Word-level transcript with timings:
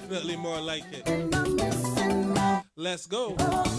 definitely 0.00 0.36
more 0.36 0.60
like 0.60 0.82
it. 0.90 1.06
Let's 2.74 3.06
go. 3.06 3.36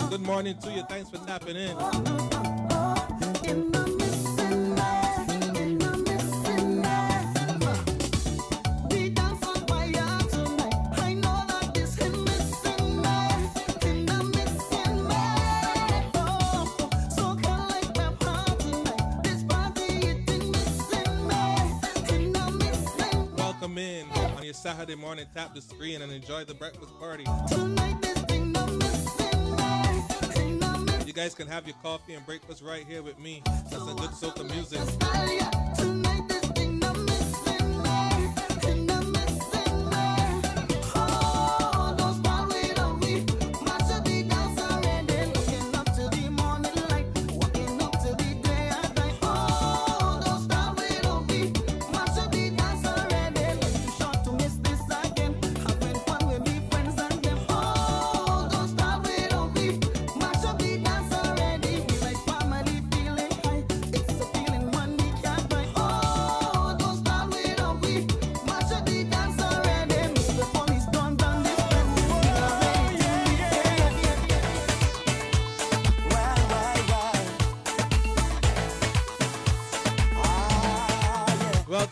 Good 0.10 0.22
morning 0.22 0.58
to 0.60 0.72
you. 0.72 0.84
Thanks 0.88 1.10
for 1.10 1.18
tapping 1.18 1.58
in. 1.58 2.35
morning, 25.06 25.28
tap 25.36 25.54
the 25.54 25.62
screen 25.62 26.02
and 26.02 26.12
enjoy 26.12 26.44
the 26.46 26.54
breakfast 26.56 26.92
party. 27.00 27.24
You 31.06 31.14
guys 31.14 31.36
can 31.36 31.46
have 31.48 31.68
your 31.68 31.76
coffee 31.84 32.16
and 32.16 32.26
breakfast 32.26 32.64
right 32.64 32.84
here 32.88 33.04
with 33.04 33.20
me. 33.20 33.44
That's 33.46 33.88
a 33.88 33.94
good 33.94 34.10
soca 34.10 34.50
music. 34.50 36.35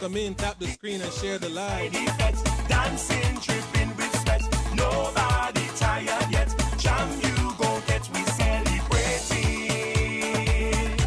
Come 0.04 0.18
in, 0.18 0.36
tap 0.36 0.60
the 0.60 0.68
screen 0.68 1.02
and 1.02 1.14
share 1.14 1.38
the 1.38 1.48
live. 1.48 1.94
Dancing, 2.68 3.40
tripping 3.40 3.96
with 3.96 4.14
sweat. 4.22 4.42
Nobody 4.76 5.66
tired 5.78 6.30
yet. 6.30 6.54
Jam 6.78 7.10
you 7.22 7.54
go 7.58 7.82
get, 7.88 8.10
we 8.14 8.22
celebrating. 8.36 9.72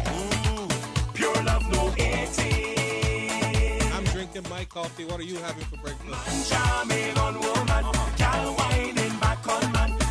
Ooh, 0.09 0.67
pure 1.13 1.43
love, 1.43 1.71
no 1.71 1.91
hating. 1.91 3.81
I'm 3.93 4.03
drinking 4.05 4.49
my 4.49 4.65
coffee. 4.65 5.05
What 5.05 5.19
are 5.19 5.23
you 5.23 5.35
having 5.35 5.65
for 5.65 5.77
breakfast? 5.77 6.09
Man 6.09 6.45
jamming 6.49 7.15
on 7.19 7.35
woman, 7.39 7.85
gal 8.17 8.55
whining 8.55 9.19
back 9.19 9.47
on 9.47 9.71
man. 9.73 10.06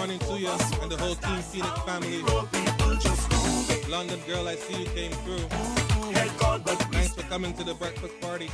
morning 0.00 0.18
to 0.20 0.40
you 0.40 0.48
and 0.80 0.90
the 0.90 0.96
whole 0.96 1.14
Team 1.14 1.42
Phoenix 1.42 1.78
family. 1.80 2.22
London 3.90 4.18
girl, 4.26 4.48
I 4.48 4.54
see 4.54 4.80
you 4.80 4.86
came 4.86 5.12
through. 5.12 5.46
Thanks 6.90 7.12
for 7.12 7.22
coming 7.24 7.52
to 7.52 7.64
the 7.64 7.74
breakfast 7.74 8.18
party. 8.18 8.48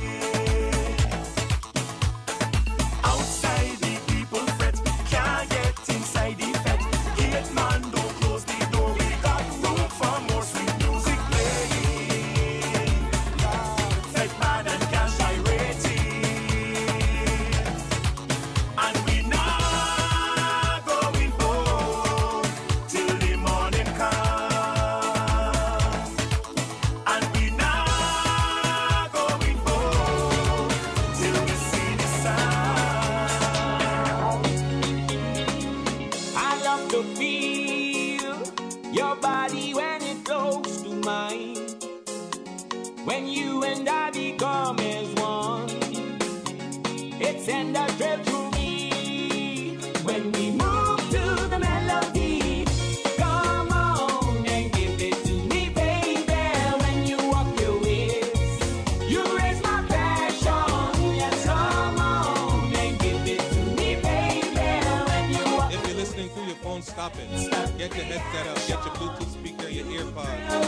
phone, 66.57 66.81
stop 66.81 67.13
it. 67.17 67.29
Get 67.77 67.95
your 67.95 68.05
headset 68.05 68.47
up, 68.47 68.55
get 68.67 68.69
your 68.69 68.95
Bluetooth 68.95 69.31
speaker, 69.31 69.69
your 69.69 69.85
earpods. 69.85 70.67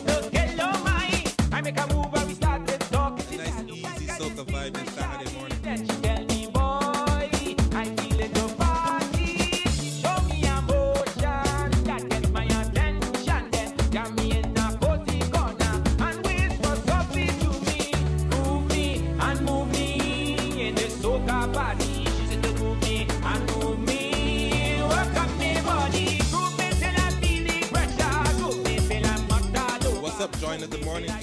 Joanna, 30.61 30.77
the 30.77 30.85
morning 30.85 31.20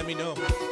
Let 0.00 0.06
me 0.06 0.14
know. 0.14 0.69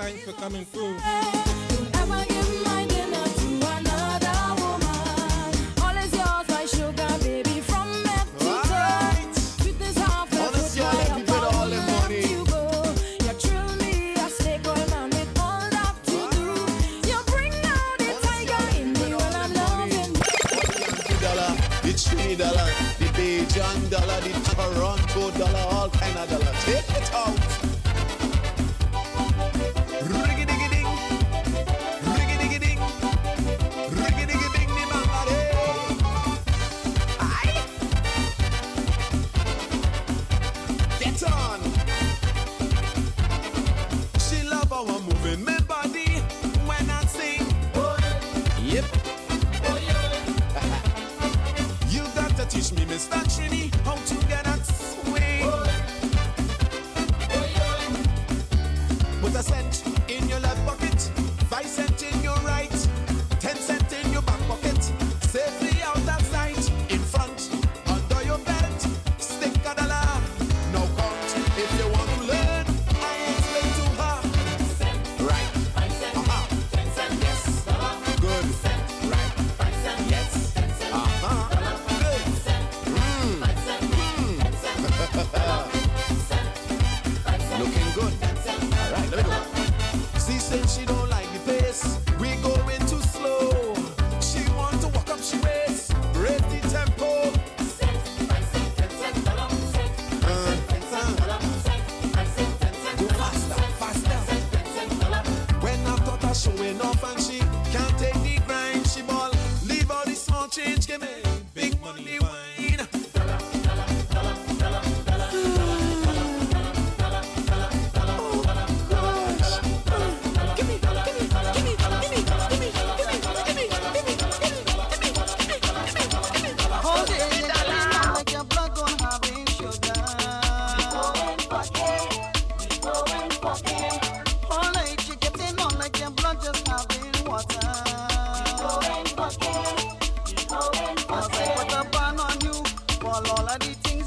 Thanks 0.00 0.24
for 0.24 0.32
coming 0.32 0.64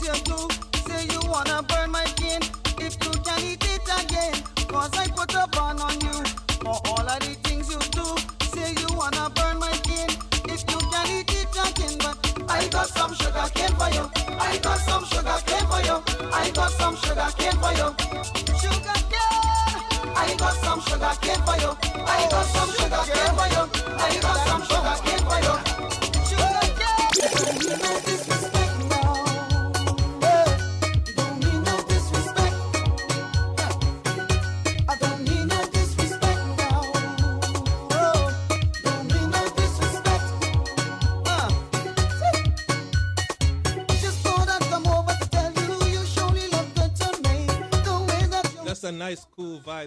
Yeah. 0.04 0.33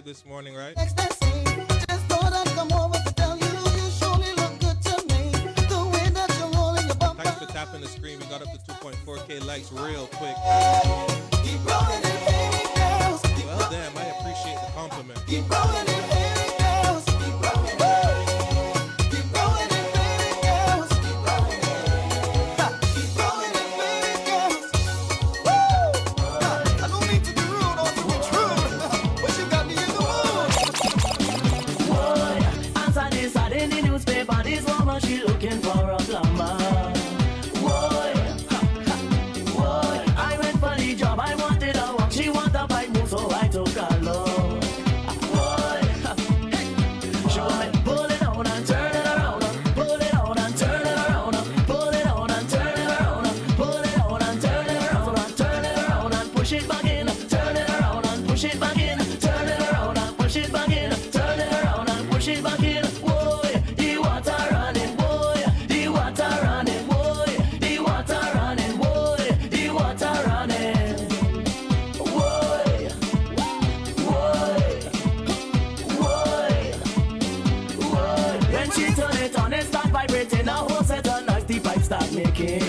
this 0.07 0.25
morning, 0.25 0.55
right? 0.55 0.73
Thanks 0.77 0.93
for 7.39 7.45
tapping 7.47 7.81
the 7.81 7.89
screen. 7.89 8.17
We 8.17 8.25
got 8.27 8.41
up 8.41 8.53
to 8.53 8.59
2.4K 8.71 9.45
likes 9.45 9.69
real 9.73 10.07
quick. 10.07 11.06
stop 81.87 82.11
making 82.11 82.66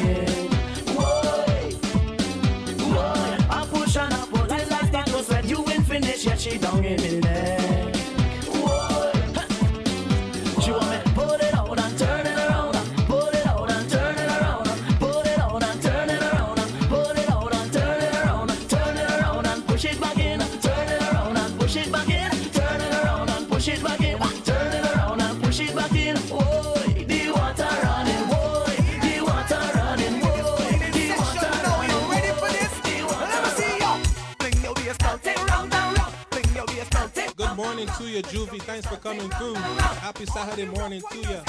you, 38.19 38.47
Juvie. 38.47 38.63
Thanks 38.63 38.87
for 38.87 38.97
coming 38.97 39.29
through. 39.31 39.55
Happy 39.55 40.27
Saturday 40.27 40.67
morning 40.67 41.03
to 41.11 41.19
you. 41.19 41.41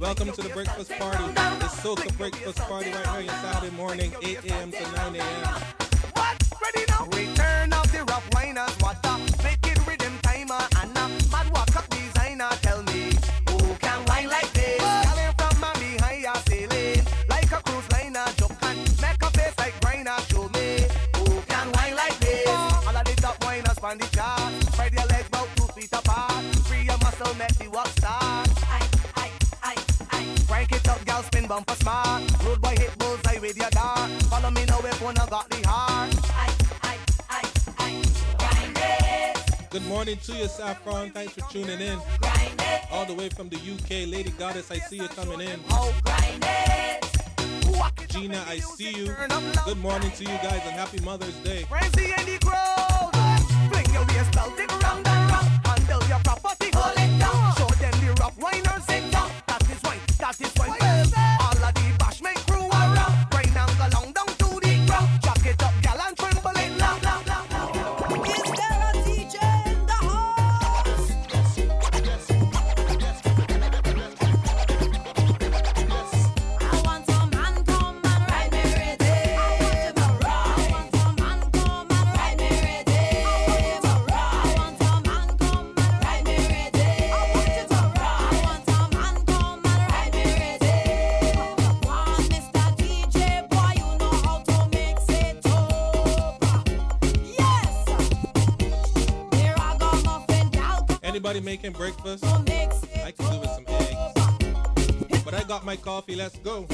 Welcome 0.00 0.32
to 0.32 0.42
the 0.42 0.48
breakfast 0.50 0.90
party. 0.92 1.24
The 1.34 1.68
Soca 1.82 2.16
breakfast 2.16 2.58
party 2.58 2.90
right 2.90 3.22
here, 3.22 3.30
on 3.30 3.38
Saturday 3.42 3.76
morning, 3.76 4.12
8 4.22 4.44
a.m. 4.44 4.72
to 4.72 4.82
9 4.92 5.16
a.m. 5.16 5.60
What? 6.14 6.42
Ready 6.62 6.86
now? 6.88 7.04
Return 7.06 7.72
of 7.72 7.92
the 7.92 8.04
rough. 8.04 8.26
to 40.24 40.32
your 40.32 40.48
Saffron. 40.48 41.10
Thanks 41.10 41.32
for 41.32 41.40
tuning 41.52 41.80
in. 41.80 41.98
All 42.90 43.04
the 43.04 43.14
way 43.14 43.28
from 43.28 43.48
the 43.48 43.56
UK, 43.56 44.08
Lady 44.08 44.30
Goddess, 44.38 44.70
I 44.70 44.78
see 44.78 44.96
you 44.96 45.08
coming 45.08 45.40
in. 45.40 45.60
Gina, 48.08 48.42
I 48.48 48.58
see 48.58 48.92
you. 48.92 49.14
Good 49.64 49.78
morning 49.78 50.10
to 50.12 50.22
you 50.22 50.28
guys 50.28 50.62
and 50.64 50.72
happy 50.72 51.00
Mother's 51.00 51.36
Day. 51.36 51.66
somebody 101.36 101.56
making 101.56 101.72
breakfast. 101.72 102.24
I 102.24 103.12
can 103.12 103.32
do 103.32 103.40
with 103.40 103.50
some 103.50 103.64
eggs. 103.68 105.24
But 105.24 105.34
I 105.34 105.42
got 105.44 105.64
my 105.64 105.76
coffee, 105.76 106.16
let's 106.16 106.38
go. 106.38 106.66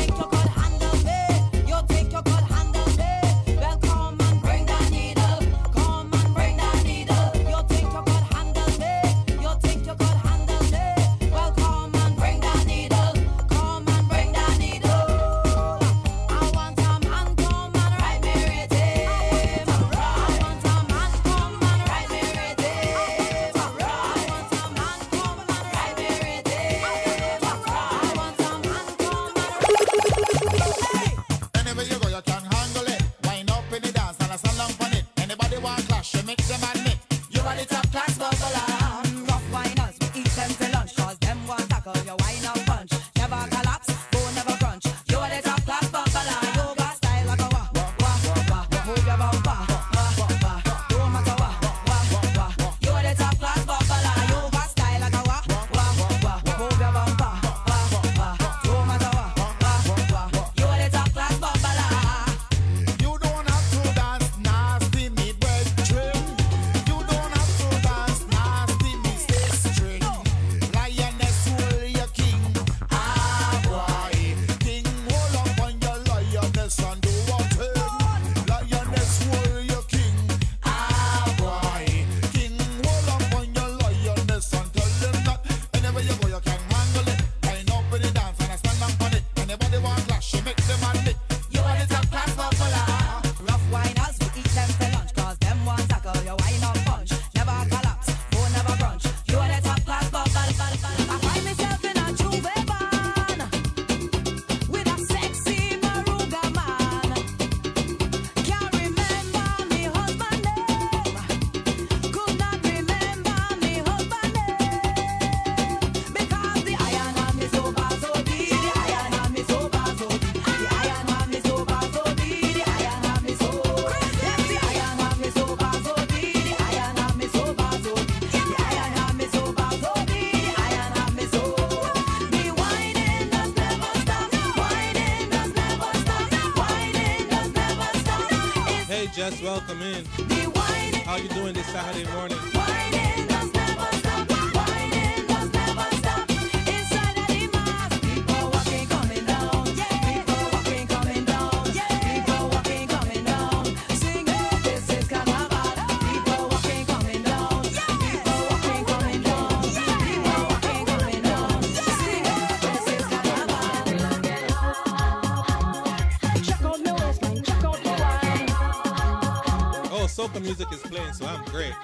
playing, 170.92 171.12
so 171.14 171.26
I'm 171.26 171.42
great. 171.44 171.81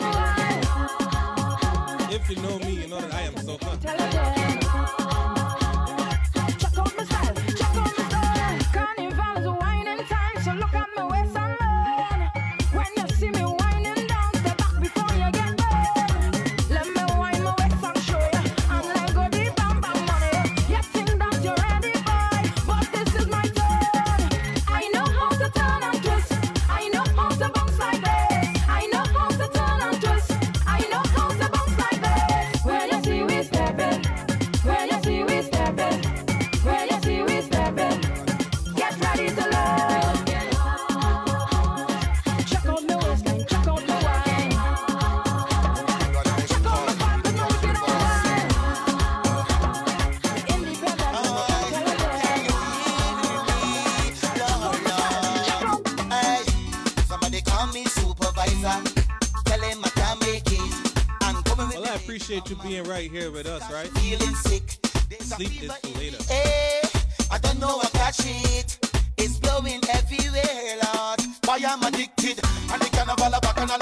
shit 68.23 68.79
is 69.17 69.39
blowing 69.39 69.81
everywhere, 69.93 70.79
Lord. 70.85 71.21
Why 71.45 71.61
I'm 71.67 71.83
addicted, 71.83 72.41
and 72.73 72.81
the 72.83 72.89
carnival 72.93 73.35
of 73.35 73.59
and 73.59 73.78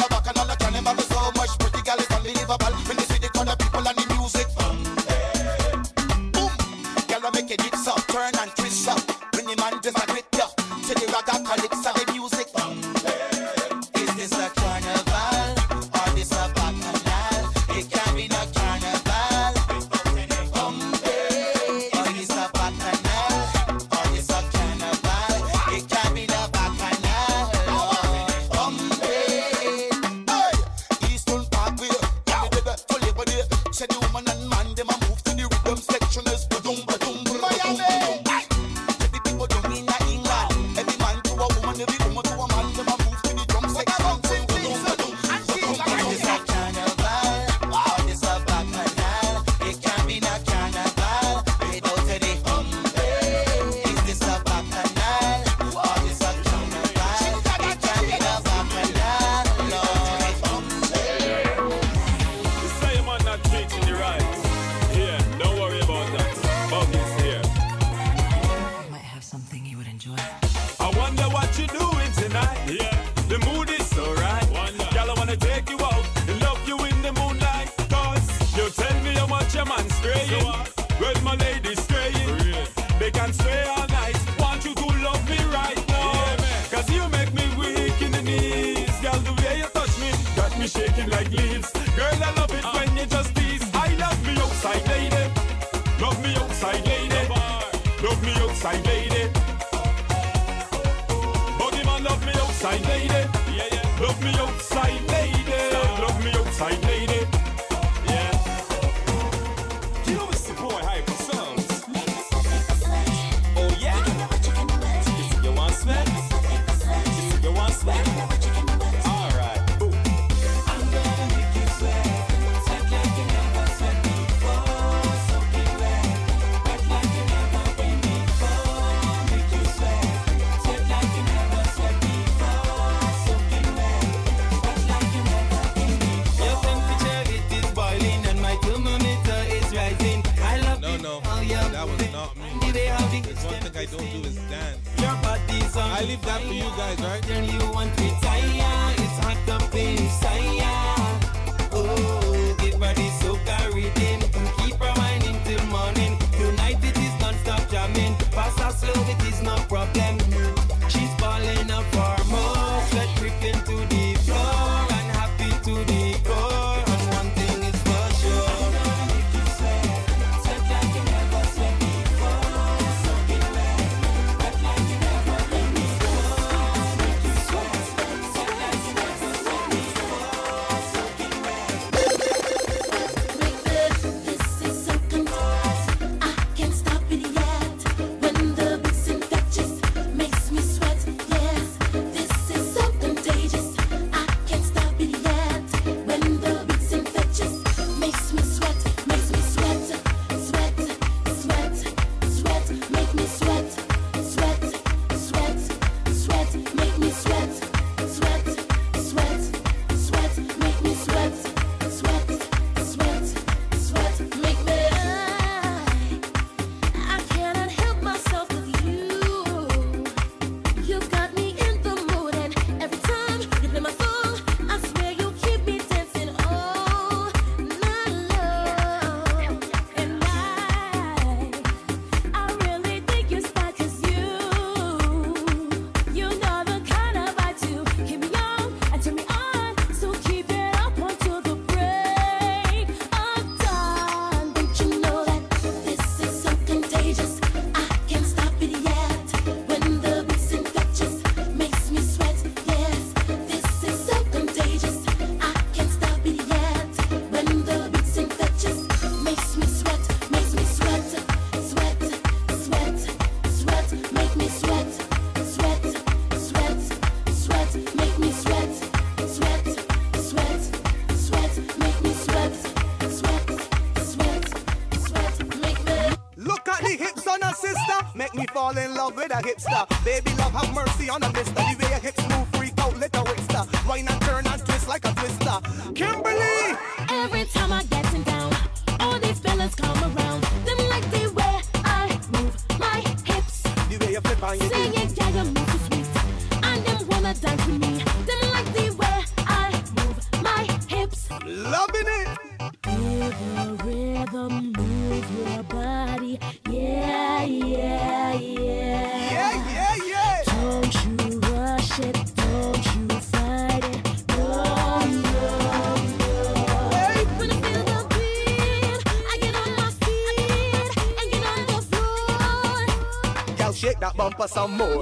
for 324.46 324.54
some 324.54 324.76
more. 324.76 324.98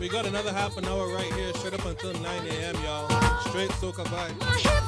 We 0.00 0.08
got 0.08 0.26
another 0.26 0.52
half 0.52 0.76
an 0.76 0.84
hour 0.86 1.08
right 1.08 1.32
here, 1.34 1.52
straight 1.54 1.74
up 1.74 1.84
until 1.84 2.12
9 2.12 2.24
a.m., 2.24 2.74
y'all. 2.84 3.08
Straight 3.48 3.70
soca 3.70 4.04
vibe. 4.04 4.83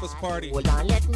campus 0.00 0.14
party. 0.20 0.48
Hold 0.50 0.68
on, 0.68 0.86
let 0.88 1.09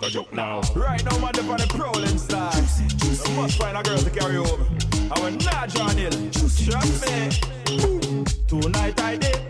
make 0.00 0.10
a 0.10 0.12
joke 0.12 0.32
now. 0.32 0.60
Right 0.74 1.02
now, 1.04 1.18
man, 1.18 1.32
dip 1.32 1.44
on 1.44 1.56
the 1.56 1.66
prowling 1.68 2.18
side. 2.18 2.52
Juicy. 2.98 3.32
I 3.32 3.36
must 3.36 3.58
find 3.58 3.76
a 3.76 3.82
girl 3.82 3.98
to 3.98 4.10
carry 4.10 4.36
over. 4.36 4.64
I 5.10 5.20
will 5.20 5.30
not 5.30 5.70
draw 5.70 5.92
nil. 5.92 6.10
Trust 6.32 7.06
me. 7.06 8.24
Tonight 8.46 9.00
I 9.00 9.16
did. 9.16 9.45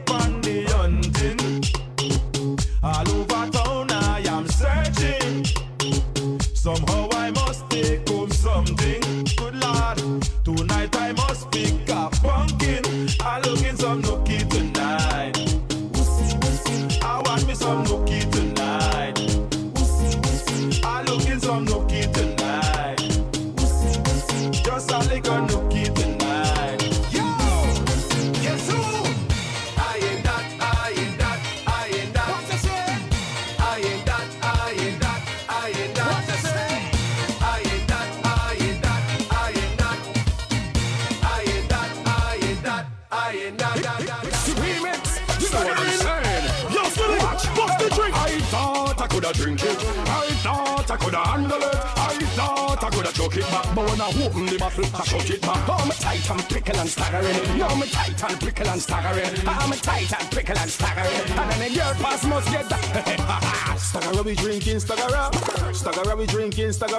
Me 57.87 57.93
tight 57.93 58.31
and 58.31 58.41
prickle 58.41 58.67
and 58.67 58.83
staggering. 58.83 59.31
Ah, 59.47 59.69
me 59.71 59.77
tight 59.77 60.13
and 60.13 60.31
prickle 60.33 60.59
and 60.59 60.69
staggering. 60.69 61.39
And 61.39 61.51
then 61.53 61.73
the 61.73 61.79
girl 61.79 61.95
pass 61.95 62.25
must 62.25 62.51
get 62.51 62.69
that. 62.69 63.77
Stagger 63.79 64.23
we 64.25 64.35
drinking, 64.35 64.81
stagger 64.81 65.73
Stagger 65.73 66.17
we 66.17 66.27
drinking, 66.27 66.73
stagger 66.73 66.99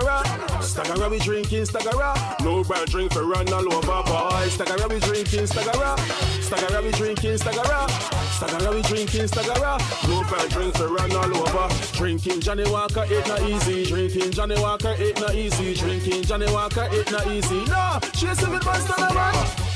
Stagger 0.62 1.10
we 1.10 1.20
drinking, 1.20 1.66
stagger 1.66 2.14
No 2.42 2.64
bad 2.64 2.88
drink 2.88 3.12
for 3.12 3.26
run 3.26 3.52
all 3.52 3.74
over, 3.74 4.04
boy. 4.04 4.48
Stagger 4.48 4.88
we 4.88 5.00
drinking, 5.02 5.48
stagger 5.48 5.96
Stagger 6.42 6.82
we 6.82 6.92
drinking, 6.92 7.38
stagger 7.38 7.88
Stagger 8.32 8.72
we 8.74 8.82
drinking, 8.84 9.28
stagger 9.28 9.78
No 10.08 10.22
bad 10.24 10.50
drink 10.50 10.78
for 10.78 10.88
run 10.88 11.12
all 11.12 11.38
over. 11.38 11.76
Drinking 11.98 12.40
Johnnie 12.40 12.72
Walker, 12.72 13.04
it 13.10 13.28
not 13.28 13.42
easy. 13.42 13.86
Drinking 13.86 14.32
Johnnie 14.32 14.62
Walker, 14.62 14.96
it 14.98 15.20
not 15.20 15.36
easy. 15.36 15.74
Drinking 15.74 16.24
Johnnie 16.24 16.52
Walker, 16.54 16.88
it 16.92 17.12
not 17.12 17.28
easy. 17.28 17.66
No, 17.66 18.00
she's 18.14 18.42
a 18.42 18.50
bit 18.50 18.62
the 18.62 19.12
man. 19.14 19.67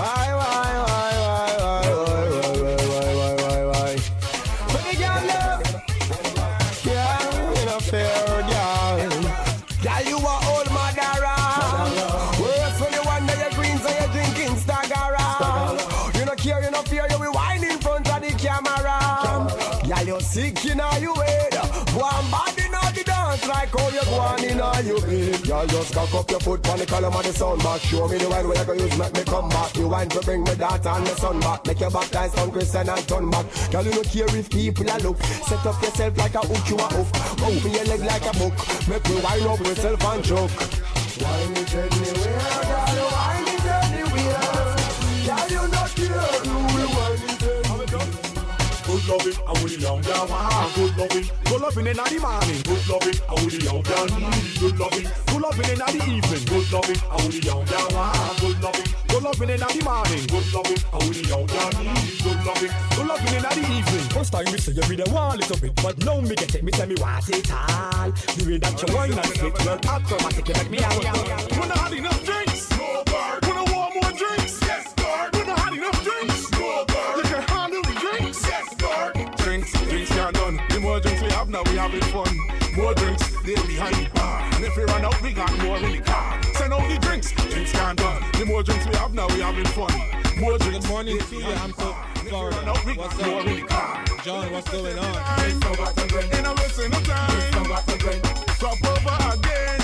Why, 0.00 0.32
why, 0.32 0.78
why, 0.78 0.99
like 24.20 24.28
how 24.28 24.34
on 24.34 24.44
in 24.44 24.60
all 24.60 24.82
you 24.82 25.00
bed. 25.00 25.42
Girl, 25.46 25.66
just 25.66 25.94
cock 25.94 26.14
up 26.14 26.30
your 26.30 26.40
foot 26.40 26.68
on 26.68 26.78
the 26.78 26.86
column 26.86 27.14
of 27.14 27.22
the 27.22 27.32
sound 27.32 27.62
back. 27.62 27.80
Show 27.80 28.08
me 28.08 28.18
the 28.18 28.28
wine 28.28 28.48
where 28.48 28.58
you 28.58 28.64
go 28.64 28.72
use, 28.72 28.98
make 28.98 29.14
me 29.14 29.24
come 29.24 29.48
back. 29.48 29.76
You 29.76 29.88
wine 29.88 30.08
to 30.08 30.20
bring 30.20 30.44
me 30.44 30.54
daughter 30.54 30.88
and 30.88 31.04
my 31.04 31.10
son 31.10 31.40
back. 31.40 31.66
Make 31.66 31.80
your 31.80 31.90
baptize 31.90 32.34
from 32.34 32.50
Christian 32.50 32.88
and 32.88 33.08
turn 33.08 33.30
back. 33.30 33.46
Girl, 33.70 33.84
you 33.84 33.90
no 33.90 34.02
care 34.02 34.36
if 34.36 34.50
people 34.50 34.86
a 34.88 34.96
look. 35.00 35.18
Set 35.22 35.64
up 35.66 35.82
yourself 35.82 36.16
like 36.18 36.34
a 36.34 36.40
hook, 36.40 36.68
you 36.68 36.76
a 36.76 36.86
hook. 36.92 37.08
Open 37.42 37.72
your 37.72 37.84
leg 37.84 38.00
like 38.00 38.26
a 38.26 38.32
book. 38.38 38.54
Make 38.88 39.04
me 39.08 39.16
wine 39.20 39.46
up 39.46 39.60
yourself 39.60 40.04
and 40.04 40.24
choke. 40.24 40.56
Wine 41.20 41.56
it 41.56 41.74
anywhere, 41.74 42.60
girl, 42.70 43.08
wine 43.12 43.48
it 43.48 43.66
anywhere. 43.66 44.76
Girl, 45.26 45.48
you 45.52 45.64
not 45.68 45.90
care, 45.96 46.30
you 46.48 46.56
will 46.56 46.90
wine 46.96 47.28
it 47.28 47.40
Good 48.86 49.06
loving, 49.06 49.38
I 49.46 49.52
will 49.62 49.70
young 49.70 50.00
down. 50.00 50.28
Good 50.74 50.96
loving, 50.96 51.30
good 51.60 51.76
loving 51.76 51.86
in 51.88 51.96
the 51.96 52.20
morning. 52.20 52.62
Good 52.64 52.88
loving, 52.88 53.20
I 53.28 53.34
will 53.36 53.52
young 53.52 53.82
down. 53.82 54.08
Good 54.60 54.78
loving, 54.78 55.08
good 55.28 55.42
loving 55.42 55.68
in 55.68 55.78
the 55.78 56.00
evening. 56.08 56.44
Good 56.48 56.72
loving, 56.72 56.96
I 57.10 57.16
will 57.20 57.34
young 57.36 57.64
down. 57.68 57.90
Good 58.40 58.62
loving, 58.62 58.88
good 59.08 59.22
loving 59.22 59.50
in 59.50 59.60
the 59.60 59.84
morning. 59.84 60.24
Good 60.26 60.48
loving, 60.54 60.80
I 60.88 60.96
will 60.96 61.20
young 61.28 61.46
down. 61.46 61.72
Good 62.24 62.40
loving, 62.48 62.72
good 62.96 63.06
loving 63.06 63.34
in 63.36 63.42
the 63.44 63.60
evening. 63.76 64.08
First 64.08 64.32
time 64.32 64.44
me 64.46 64.56
say 64.56 64.72
you 64.72 64.82
be 64.88 64.96
the 64.96 65.10
one 65.10 65.36
little 65.36 65.58
bit, 65.58 65.74
but 65.82 65.98
now 66.04 66.20
me 66.20 66.34
get 66.34 66.54
it. 66.54 66.64
Me 66.64 66.72
say 66.72 66.86
me 66.86 66.96
want 66.96 67.28
it 67.28 67.52
all. 67.52 68.08
The 68.08 68.42
way 68.48 68.56
that 68.56 68.80
you 68.80 68.94
wine 68.96 69.12
and 69.12 69.26
spit, 69.26 69.52
well, 69.64 69.78
acrobatic, 69.84 70.48
you 70.48 70.54
make 70.54 70.70
me 70.70 70.78
out. 70.80 70.96
When 70.96 71.72
I 71.72 71.76
had 71.76 71.92
enough 71.92 72.24
drinks, 72.24 72.49
drinks 81.64 81.72
we 81.72 81.78
have 81.78 81.92
now, 81.94 81.96
we 81.96 82.00
having 82.00 82.12
fun. 82.12 82.76
More 82.76 82.94
drinks, 82.94 83.30
they 83.42 83.54
behind 83.54 83.94
the 83.94 84.10
bar. 84.14 84.42
And 84.54 84.64
if 84.64 84.76
we 84.76 84.84
run 84.84 85.04
out, 85.04 85.22
we 85.22 85.32
got 85.32 85.58
more 85.58 85.76
in 85.78 85.92
the 85.92 86.00
car. 86.00 86.40
Send 86.54 86.72
out 86.72 86.88
the 86.88 86.98
drinks, 86.98 87.32
drinks 87.32 87.72
can't 87.72 87.98
done. 87.98 88.22
The 88.38 88.46
more 88.46 88.62
drinks 88.62 88.86
we 88.86 88.94
have 88.96 89.14
now, 89.14 89.26
we 89.28 89.40
having 89.40 89.64
fun. 89.66 89.92
More 90.38 90.58
drinks. 90.58 90.86
Good 90.86 90.88
morning 90.88 91.18
to 91.18 91.36
you. 91.36 91.44
I'm 91.44 91.72
so 91.74 91.92
Florida. 92.28 92.56
What's 92.96 93.16
More 93.18 93.40
in 93.40 93.46
the 93.46 93.62
up? 93.62 93.68
car. 93.68 94.04
John, 94.22 94.52
what's 94.52 94.70
going 94.70 94.98
on? 94.98 95.14
In 96.38 96.46
a 96.46 96.52
listen 96.54 96.94
of 96.94 97.04
time. 97.04 97.52
Drop 98.58 98.84
over 98.84 99.38
again. 99.38 99.79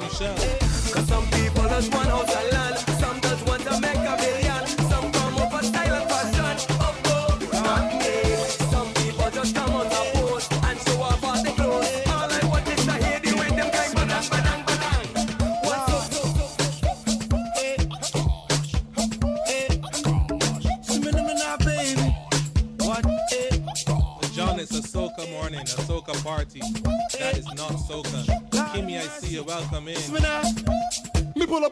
Michelle. 0.00 0.34
cause 0.92 1.06
some 1.06 1.24
people 1.30 1.62
just 1.68 1.94
want 1.94 2.08
out 2.08 2.22
of 2.22 2.52
land. 2.52 2.77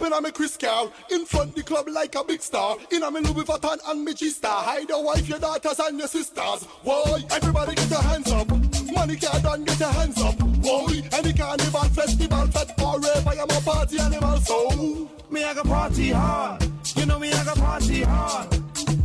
In 0.06 0.12
a 0.12 0.20
me 0.20 0.30
Chris 0.30 0.56
car 0.56 0.90
In 1.10 1.26
front 1.26 1.54
the 1.54 1.62
club 1.62 1.88
like 1.88 2.14
a 2.14 2.24
big 2.24 2.40
star 2.40 2.76
In 2.92 3.02
a 3.02 3.10
me 3.10 3.20
Louis 3.20 3.44
Vuitton 3.44 3.78
and 3.88 4.04
me 4.04 4.14
G-Star 4.14 4.62
Hide 4.62 4.88
your 4.88 5.04
wife, 5.04 5.28
your 5.28 5.38
daughters 5.38 5.78
and 5.80 5.98
your 5.98 6.08
sisters 6.08 6.64
Why? 6.82 7.24
Everybody 7.30 7.74
get 7.74 7.90
your 7.90 8.02
hands 8.02 8.32
up 8.32 8.48
Money 8.92 9.16
can't 9.16 9.42
done, 9.42 9.64
get 9.64 9.80
your 9.80 9.90
hands 9.90 10.22
up 10.22 10.40
Why? 10.40 11.02
Any 11.12 11.32
carnival, 11.32 11.88
festival, 11.90 12.46
fete 12.46 12.72
Forever, 12.78 13.30
I'm 13.30 13.50
a 13.50 13.60
party 13.60 13.98
animal 13.98 14.36
So 14.38 15.10
Me 15.30 15.42
I 15.42 15.54
go 15.54 15.62
party 15.62 16.10
hard. 16.10 16.64
You 16.94 17.06
know 17.06 17.18
me 17.18 17.32
I 17.32 17.44
go 17.44 17.54
party 17.54 18.02
hard. 18.02 18.52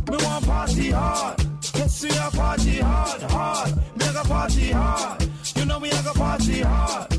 Me 0.08 0.16
want 0.24 0.46
party 0.46 0.90
hard. 0.90 1.40
Yes, 1.74 2.04
me 2.04 2.10
a 2.10 2.30
party 2.30 2.78
hard, 2.78 3.22
hard. 3.22 3.76
Me 3.96 4.06
I 4.06 4.22
party 4.22 4.70
hard. 4.70 5.31
You 5.62 5.68
know 5.68 5.78
me 5.78 5.92
I 5.92 6.02
go 6.02 6.12
party 6.14 6.60
hard. 6.62 7.12
Me 7.12 7.18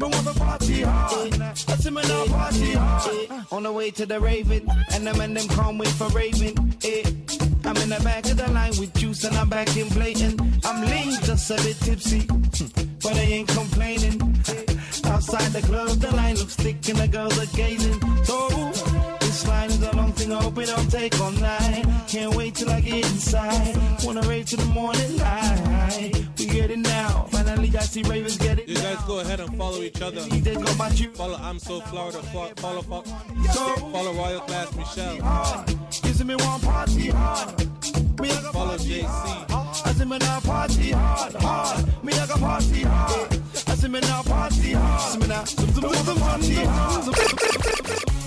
want 0.00 0.26
to 0.26 0.32
party 0.32 0.80
hard. 0.80 1.42
I 1.42 1.54
see 1.76 1.90
me 1.90 2.00
now 2.00 2.24
party 2.24 2.72
hard. 2.72 3.46
On 3.52 3.62
the 3.64 3.70
way 3.70 3.90
to 3.90 4.06
the 4.06 4.18
Raven, 4.18 4.66
and 4.94 5.06
them 5.06 5.20
and 5.20 5.36
them 5.36 5.46
can't 5.48 5.78
wait 5.78 5.90
for 5.90 6.08
Raven. 6.08 6.74
Eh. 6.84 7.02
I'm 7.66 7.76
in 7.76 7.90
the 7.90 8.00
back 8.02 8.24
of 8.24 8.38
the 8.38 8.50
line 8.50 8.72
with 8.80 8.94
juice 8.94 9.24
and 9.24 9.36
I'm 9.36 9.50
back 9.50 9.76
in 9.76 9.90
blatant. 9.90 10.40
I'm 10.64 10.80
lean, 10.86 11.20
just 11.20 11.50
a 11.50 11.56
bit 11.56 11.76
tipsy, 11.80 12.26
but 13.02 13.14
I 13.14 13.24
ain't 13.36 13.48
complaining. 13.48 14.18
Outside 15.04 15.52
the 15.52 15.62
club, 15.62 15.90
the 16.00 16.16
line 16.16 16.36
looks 16.36 16.56
thick 16.56 16.88
and 16.88 16.96
the 16.96 17.08
girls 17.08 17.38
are 17.38 17.54
gazing. 17.54 18.00
So 18.24 18.48
line 19.46 19.70
is 19.70 19.82
a 19.82 19.94
long 19.96 20.12
thing, 20.12 20.32
I 20.32 20.42
hope 20.42 20.58
it 20.58 20.66
don't 20.66 20.90
take 20.90 21.20
all 21.20 21.30
night. 21.32 21.84
Can't 22.08 22.34
wait 22.34 22.54
till 22.54 22.70
I 22.70 22.80
get 22.80 23.04
inside. 23.10 23.76
Wanna 24.04 24.22
rave 24.22 24.46
to 24.46 24.56
the 24.56 24.64
morning 24.66 25.16
light. 25.18 26.12
We 26.38 26.46
get 26.46 26.70
it 26.70 26.78
now. 26.78 27.26
Finally, 27.30 27.68
I 27.76 27.80
see 27.82 28.02
ravers 28.02 28.36
get 28.38 28.58
it 28.58 28.68
You 28.68 28.76
guys 28.76 28.98
go 29.06 29.20
ahead 29.20 29.40
and 29.40 29.56
follow 29.56 29.80
each 29.82 30.00
other. 30.00 30.20
Follow 31.14 31.36
I'm 31.40 31.58
So 31.58 31.80
Florida. 31.82 32.18
Fo- 32.32 32.52
Follow 32.56 32.82
follow, 32.82 33.02
follow 33.92 34.12
Royal 34.14 34.40
Class 34.40 34.74
Michelle. 34.76 35.64
Kissing 35.90 36.26
me 36.26 36.34
one 36.36 36.60
party 36.60 37.08
hard. 37.10 37.58
Me 38.20 38.30
I 38.30 38.42
go 38.42 38.52
Follow 38.52 38.76
party 38.76 39.00
JC. 39.02 39.04
hard. 39.04 39.86
I 39.86 39.92
say 39.92 40.04
me 40.04 40.18
now 40.18 40.40
party 40.40 40.90
hard, 40.92 41.34
hard. 41.34 42.04
Me 42.04 42.12
I 42.12 42.26
go 42.26 42.36
party 42.36 42.82
hard. 42.82 43.40
I 43.66 43.74
say 43.74 43.88
me 43.88 44.00
now 44.00 44.22
party 44.22 44.72
hard. 44.72 45.20
Me 45.20 45.26
now 45.26 45.44
party 46.14 46.54
hard. 46.64 48.21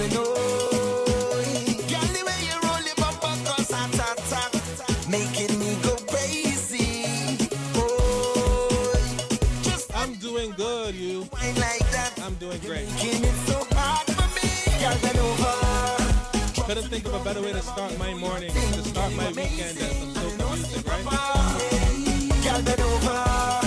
And 0.00 0.12
bawling. 0.12 0.24
Oh, 0.26 1.84
girl, 1.90 2.08
the 2.16 2.22
way 2.26 2.40
you 2.48 2.56
roll 2.64 2.86
it 2.86 2.96
bumper 2.96 3.34
cause 3.44 3.70
heart 3.70 3.94
attack, 3.94 5.08
making 5.08 5.58
me 5.58 5.76
go 5.82 5.96
crazy. 6.06 7.06
Oh, 7.76 8.94
just 9.62 9.94
I'm 9.96 10.14
doing 10.14 10.52
good, 10.52 10.94
you. 10.94 11.20
like 11.60 11.86
that. 11.92 12.12
I'm 12.22 12.34
doing 12.34 12.60
great. 12.60 12.88
Making 12.94 13.24
it 13.24 13.36
so 13.46 13.66
hard 13.72 14.06
for 14.06 14.28
me. 14.36 14.48
Girl, 14.80 14.98
bend 15.02 15.18
over. 15.18 16.64
Couldn't 16.66 16.88
think 16.88 17.04
of 17.06 17.14
a 17.14 17.22
better 17.24 17.42
way 17.42 17.52
to 17.52 17.62
start 17.62 17.98
my 17.98 18.14
morning, 18.14 18.50
to 18.50 18.82
start 18.82 19.12
my 19.14 19.28
weekend 19.28 19.76
some 19.78 20.14
soca 20.14 20.54
music, 20.54 20.86
right? 20.88 21.04
Girl, 22.44 22.62
bend 22.62 22.80
over. 22.80 23.63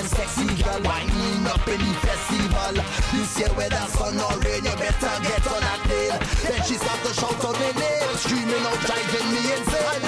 Them 0.00 0.08
sexy 0.08 0.62
girl 0.62 0.80
winding 0.82 1.46
up 1.46 1.66
in 1.68 1.78
the 1.78 1.92
festival. 2.00 2.74
This 3.12 3.38
year 3.38 3.48
whether 3.54 3.84
sun 3.92 4.18
or 4.18 4.38
rain, 4.40 4.64
you 4.64 4.76
better 4.76 5.14
get 5.22 5.46
on 5.46 5.60
that 5.60 5.80
tail. 5.84 6.18
Then 6.48 6.62
she 6.64 6.74
start 6.74 7.00
to 7.04 7.12
shout 7.12 7.44
on 7.44 7.52
my 7.52 7.72
name, 7.72 8.16
screaming 8.16 8.64
out, 8.70 8.80
driving 8.86 9.28
me 9.32 9.52
insane. 9.52 9.99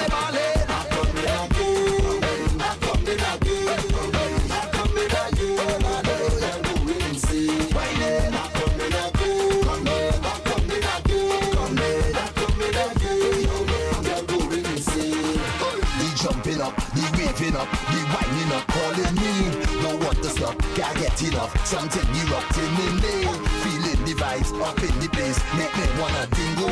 Enough. 21.33 21.65
Something 21.65 22.07
erupting 22.21 22.75
in 22.85 22.95
me. 23.01 23.15
Feeling 23.63 24.01
the 24.05 24.13
vibes 24.13 24.51
up 24.61 24.77
in 24.81 24.93
the 24.99 25.09
place, 25.09 25.39
make 25.57 25.73
me 25.77 25.85
wanna 25.99 26.27
dingo 26.27 26.69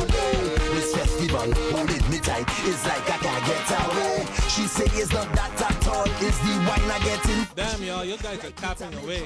This 0.74 0.94
festival 0.94 1.52
holding 1.72 2.04
me 2.10 2.18
tight, 2.18 2.46
it's 2.64 2.84
like 2.86 3.08
I 3.10 3.18
can't 3.18 3.44
get 3.46 3.70
away. 3.82 4.26
She 4.48 4.66
say 4.66 4.86
it's 5.00 5.12
not 5.12 5.32
that 5.34 5.60
at 5.60 5.88
all, 5.88 6.06
it's 6.06 6.38
the 6.38 6.52
wine 6.68 6.90
I 6.90 6.98
get 7.04 7.24
in. 7.28 7.46
Damn, 7.56 7.82
y'all, 7.82 8.04
you 8.04 8.16
guys 8.18 8.44
are 8.44 8.50
tapping 8.52 8.94
away. 9.02 9.22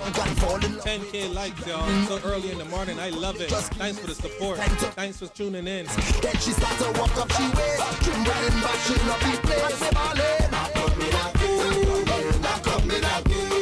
10k 0.87 1.34
likes, 1.34 1.66
y'all. 1.66 1.89
So 2.07 2.20
early 2.24 2.51
in 2.53 2.59
the 2.59 2.64
morning, 2.66 2.99
I 2.99 3.11
love 3.11 3.41
it. 3.41 3.51
Thanks 3.51 3.99
for 3.99 4.07
the 4.07 4.14
support. 4.14 4.59
Thanks 4.59 5.18
for 5.18 5.26
tuning 5.28 5.66
in. 5.66 5.87
Then 6.22 6.37
she 6.39 6.53
start 6.53 6.78
to 6.78 7.01
walk 7.01 7.16
up, 7.18 7.30
she 7.32 7.43
waist, 7.43 8.03
trembling, 8.03 8.57
bashing 8.62 9.09
up 9.11 9.20
the 9.20 9.39
place. 9.43 9.64
I 9.64 9.70
say, 9.72 9.91
Marlene, 9.91 10.53
I 10.53 10.70
come 10.74 11.01
in 11.01 11.14
again, 11.26 12.45
I 12.45 12.61
come 12.62 12.91
in 12.91 13.05
again, 13.05 13.56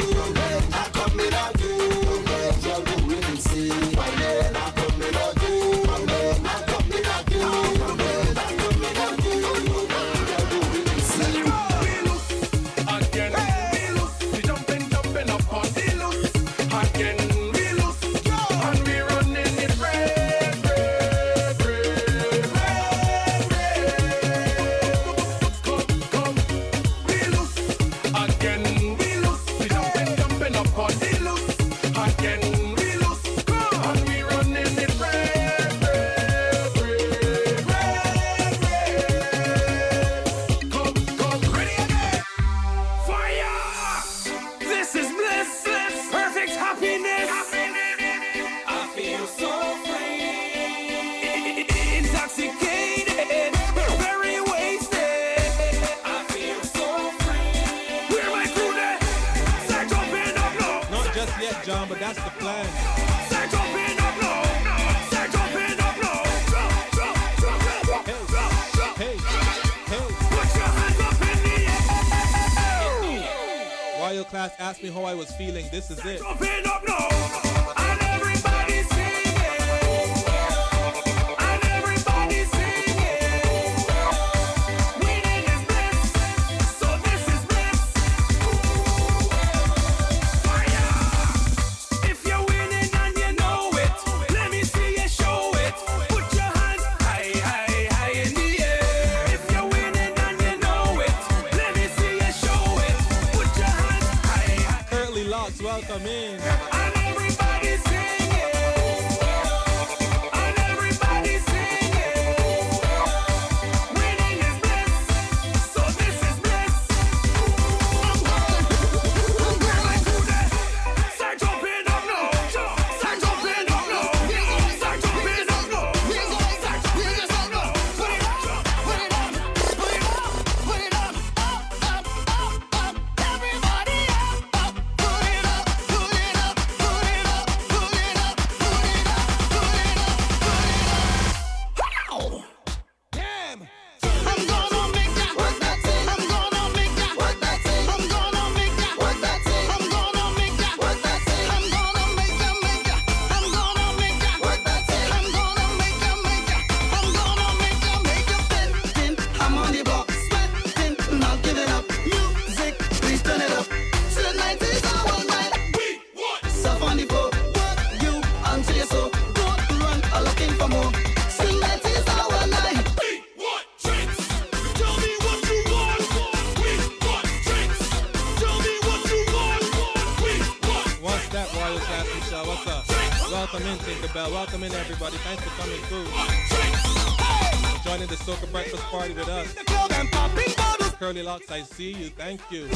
I 191.26 191.62
see 191.62 191.92
you. 191.92 192.10
Thank 192.10 192.40
you. 192.50 192.68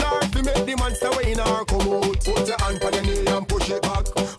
her. 0.00 0.20
To 0.20 0.42
make 0.42 0.66
the 0.66 0.76
monster 0.76 1.10
way 1.10 1.32
in 1.32 1.38
her 1.38 1.64
come 1.64 1.92
out. 1.92 2.24
Put 2.24 2.48
your 2.48 2.58
hand 2.58 2.82
on 2.84 2.92
your 2.94 3.02
knee 3.02 3.26
and 3.26 3.48
push 3.48 3.70
it 3.70 3.82
back. 3.82 4.37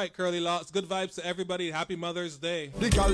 right, 0.00 0.12
Curly 0.14 0.40
Locks. 0.40 0.70
Good 0.70 0.86
vibes 0.86 1.16
to 1.16 1.26
everybody. 1.26 1.70
Happy 1.70 1.94
Mother's 1.94 2.38
Day. 2.38 2.72
The 2.78 2.88
girl 2.88 3.10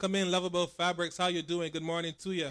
Welcome 0.00 0.14
in, 0.14 0.30
Lovable 0.30 0.66
Fabrics. 0.66 1.18
How 1.18 1.26
you 1.26 1.42
doing? 1.42 1.70
Good 1.70 1.82
morning 1.82 2.14
to 2.22 2.32
you. 2.32 2.48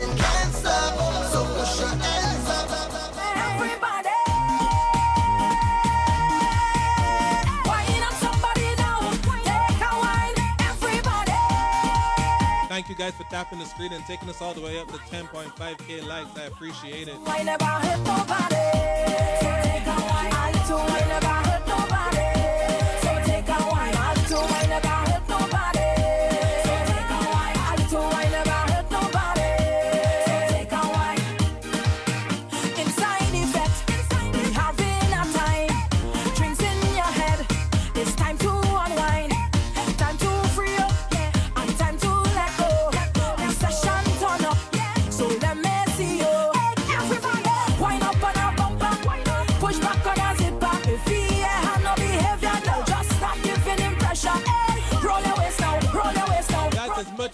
Thank 12.68 12.88
you 12.88 12.96
guys 12.96 13.16
for 13.16 13.24
tapping 13.32 13.58
the 13.58 13.66
screen 13.66 13.94
and 13.94 14.06
taking 14.06 14.30
us 14.30 14.44
all 14.44 14.54
the 14.54 14.62
way 14.62 14.78
up 14.80 14.88
to 14.90 14.98
10.5k 14.98 16.06
likes. 16.06 16.38
I 16.38 16.44
appreciate 16.44 17.08
it. 17.08 17.16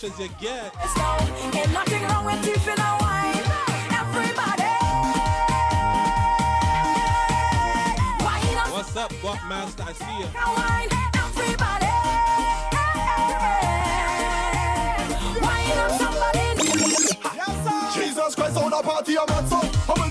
as 0.05 0.19
you 0.19 0.29
get. 0.39 0.75
What's 8.71 8.95
up, 8.97 9.11
Bob 9.21 9.39
Master? 9.49 9.83
I 9.83 9.93
see 9.93 10.19
you. 10.19 10.25
Everybody. 11.17 11.91
Wine 15.41 15.77
up. 15.79 15.93
Jesus 17.95 18.35
Christ 18.35 18.57
on 18.57 18.73
a 18.73 18.83
party, 18.83 19.17
I'm 19.17 19.29
at. 19.29 20.04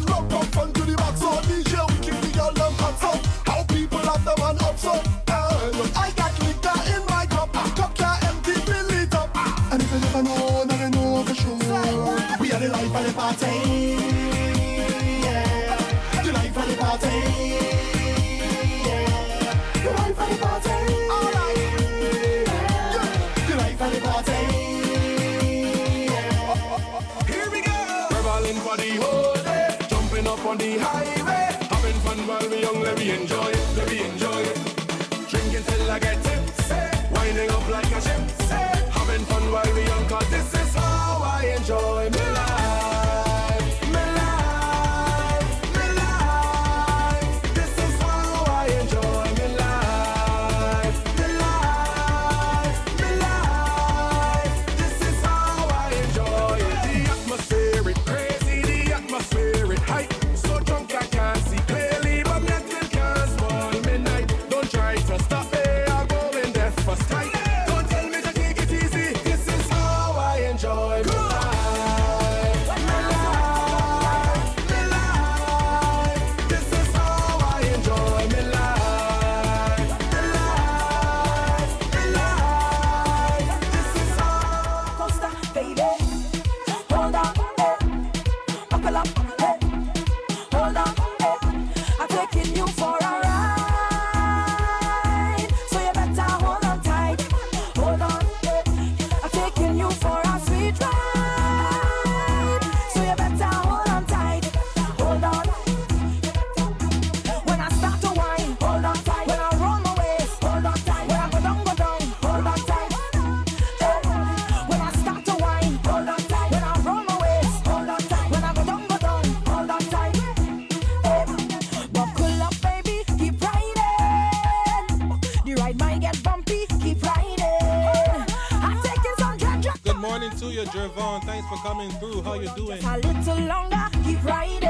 you 132.45 132.57
doing? 132.57 132.81
Just 132.81 133.29
a 133.29 133.35
little 133.35 133.49
longer, 133.49 133.89
keep 134.05 134.25
riding. 134.25 134.69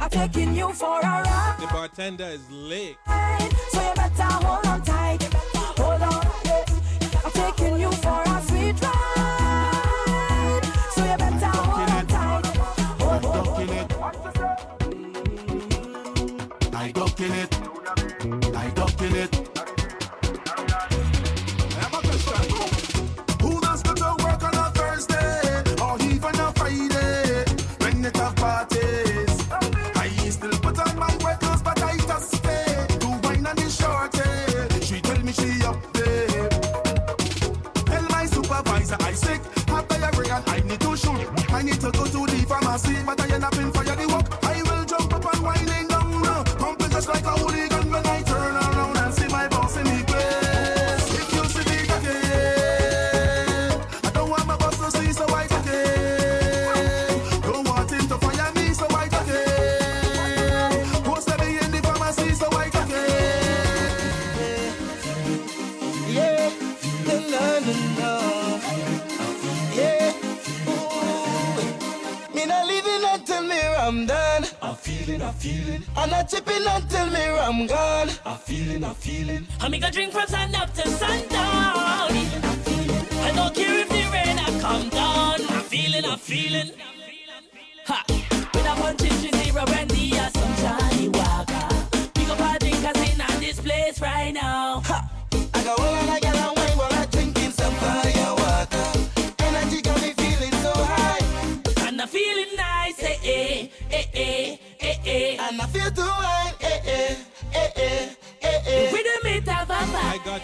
I'm 0.00 0.10
taking 0.10 0.54
you 0.54 0.72
for 0.72 1.00
a 1.00 1.02
ride. 1.02 1.56
The 1.60 1.66
bartender 1.66 2.24
is 2.24 2.50
late. 2.50 2.96
So 3.70 3.80
you 3.80 3.94
better 3.94 4.22
hold 4.22 4.63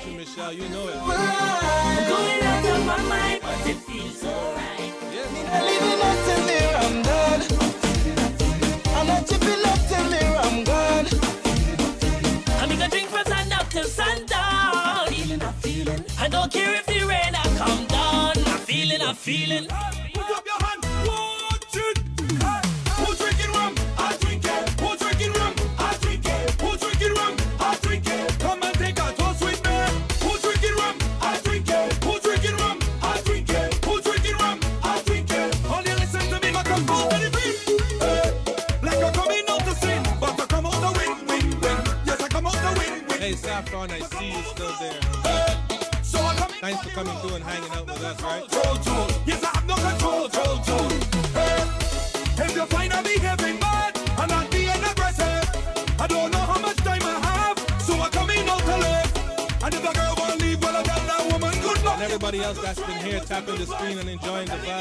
got 0.01 0.11
you, 0.11 0.19
Michelle. 0.19 0.53
You 0.53 0.69
know 0.69 0.89
it. 0.89 0.97
I'm 0.97 2.09
going 2.09 2.43
out 2.43 2.79
of 2.79 2.87
my 2.87 3.03
mind, 3.09 3.41
but 3.43 3.67
it 3.67 3.77
feels 3.77 4.25
alright. 4.25 4.95
Yeah. 5.13 5.33
Me 5.33 5.43
not 5.45 5.63
living 5.65 6.01
up 6.09 6.19
till 6.27 6.47
near 6.47 6.71
I'm 6.83 7.03
done. 7.03 7.43
I'm 8.97 9.07
not 9.07 9.27
chipping 9.27 9.65
up 9.65 9.79
till 9.89 10.11
near 10.11 10.37
I'm 10.37 10.65
gone. 10.65 11.07
I'm 12.61 12.69
gonna 12.69 12.89
drink 12.89 13.09
from 13.09 13.25
sun 13.27 13.53
up 13.53 13.69
till 13.71 13.85
sundown. 13.85 14.37
I'm 14.39 15.13
feeling, 15.13 15.43
I'm 15.43 15.55
feeling. 15.55 16.05
I 16.19 16.29
don't 16.29 16.53
care 16.53 16.75
if 16.75 16.87
the 16.87 17.01
rain 17.07 17.35
I 17.35 17.45
come 17.59 17.87
down. 17.87 18.33
I'm 18.47 18.59
feeling, 18.61 19.03
I'm 19.03 19.15
feeling. 19.15 19.67
enjoying 64.23 64.47
the 64.47 64.53
vibe. 64.53 64.80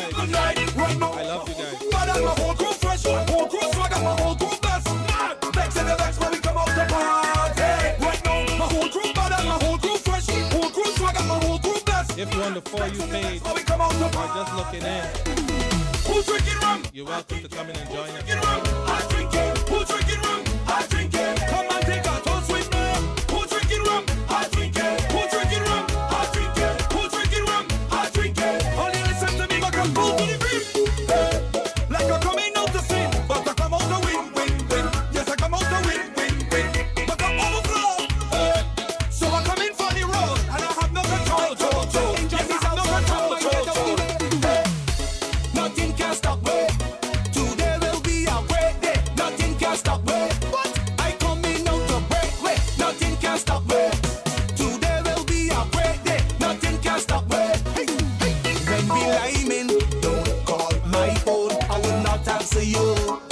time 62.24 62.44
to 62.44 62.66
you. 62.66 63.29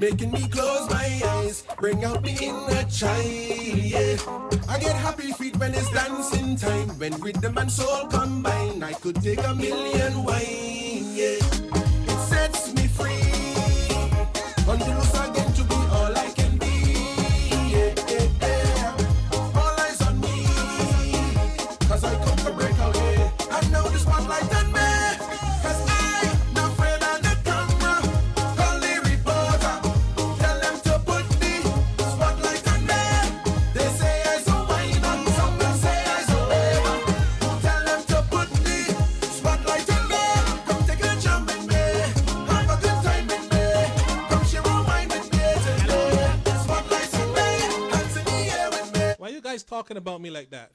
making 0.00 0.32
me 0.32 0.48
close 0.48 0.88
my 0.88 1.20
eyes. 1.24 1.62
Bring 1.78 2.04
out 2.04 2.22
me 2.22 2.36
inner 2.40 2.84
child, 2.84 3.24
yeah. 3.24 4.16
I 4.68 4.78
get 4.78 4.96
happy 4.96 5.32
feet 5.32 5.56
when 5.58 5.74
it's 5.74 5.90
dancing 5.92 6.56
time. 6.56 6.88
When 6.98 7.12
rhythm 7.20 7.58
and 7.58 7.70
soul 7.70 8.06
combine, 8.08 8.82
I 8.82 8.94
could 8.94 9.22
take 9.22 9.44
a 9.44 9.54
million 9.54 10.24
wine, 10.24 11.14
yeah. 11.14 11.79
about 50.00 50.20
me 50.20 50.30
like 50.30 50.50
that. 50.50 50.69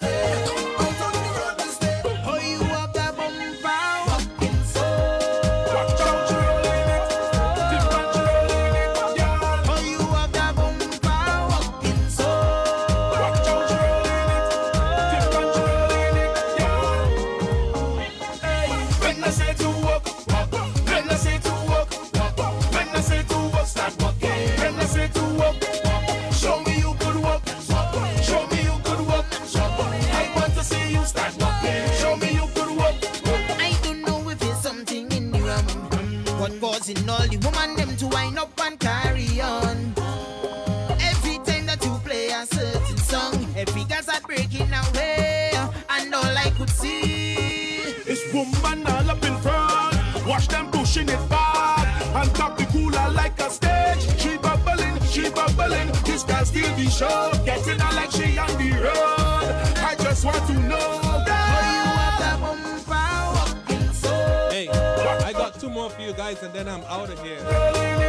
more 65.76 65.90
for 65.90 66.02
you 66.02 66.14
guys 66.14 66.42
and 66.42 66.54
then 66.54 66.70
I'm 66.70 66.84
out 66.86 67.10
of 67.10 67.22
here. 67.22 67.38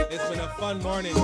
It's 0.08 0.30
been 0.30 0.38
a 0.38 0.48
fun 0.50 0.80
morning. 0.82 1.14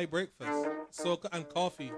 my 0.00 0.06
breakfast. 0.06 0.66
So 0.92 1.20
and 1.30 1.46
coffee. 1.50 1.92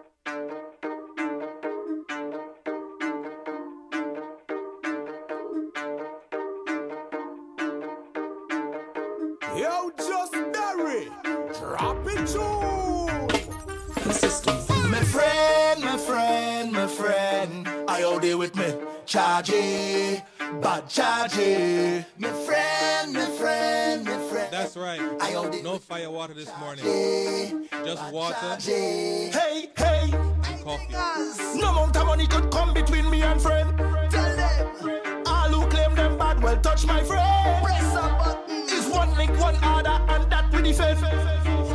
Yo, 9.56 9.92
just 9.96 10.34
Darii, 10.56 11.06
drop 11.56 12.04
it 12.08 12.26
tune. 12.26 13.28
My 14.90 15.02
friend, 15.14 15.80
my 15.80 15.96
friend, 15.96 16.72
my 16.72 16.86
friend, 16.88 17.68
with 18.36 18.56
me, 18.56 18.74
charge, 19.06 19.52
bad. 20.60 20.84
My 22.18 22.32
friend, 22.46 23.12
my 23.12 23.26
friend, 23.38 24.04
my 24.04 24.10
friend. 24.10 24.21
That's 24.74 25.20
right. 25.20 25.62
No 25.62 25.76
fire 25.76 26.10
water 26.10 26.32
this 26.32 26.50
morning. 26.58 27.68
Just 27.84 28.10
water. 28.10 28.56
Hey, 28.58 29.30
hey. 29.76 30.10
And 30.14 30.64
coffee. 30.64 31.60
No 31.60 31.72
amount 31.72 31.94
of 31.94 32.06
money 32.06 32.26
could 32.26 32.50
come 32.50 32.72
between 32.72 33.10
me 33.10 33.20
and 33.20 33.38
friend. 33.38 33.76
Tell 34.10 34.34
them. 34.34 35.22
All 35.26 35.48
who 35.50 35.66
claim 35.68 35.94
them 35.94 36.16
bad, 36.16 36.42
well, 36.42 36.58
touch 36.62 36.86
my 36.86 37.02
friend. 37.02 37.62
Press 37.62 37.94
a 37.96 38.00
button. 38.00 38.62
It's 38.64 38.88
one 38.88 39.14
link, 39.18 39.38
one 39.38 39.56
order, 39.62 39.90
and 40.08 40.32
that 40.32 40.50
we 40.54 40.62
defend. 40.62 41.02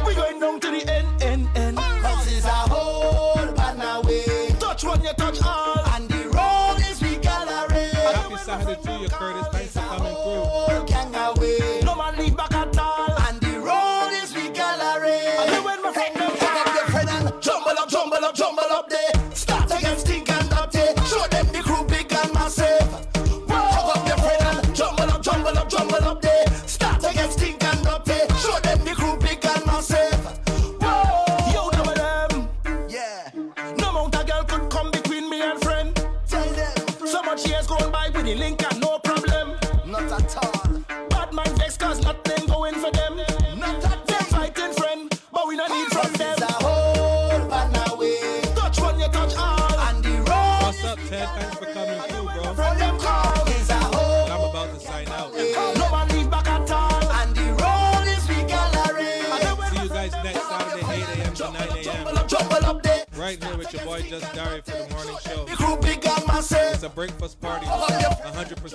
We 0.04 0.16
going 0.16 0.39
down 0.39 0.60
to 0.60 0.72
the 0.72 0.91
end, 0.91 1.22
end, 1.22 1.50
end. 1.56 1.78
Cause 1.78 2.36
it's 2.36 2.45
a 2.48 2.50
whole 2.50 3.54
pan 3.54 3.80
away. 3.80 4.56
Touch 4.60 4.84
one, 4.84 5.04
you 5.04 5.14
touch 5.14 5.39
all. 5.43 5.86
And 5.89 6.10
the 6.10 6.30
road 6.30 6.80
is 6.80 7.00
we 7.00 7.18
gallery. 7.18 7.89
Happy 7.93 8.38
Saturday 8.38 8.82
to 8.82 8.91
you, 9.02 9.10
Curtis. 9.10 9.57